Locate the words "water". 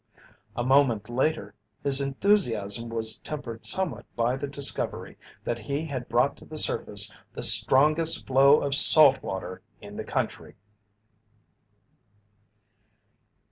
9.21-9.61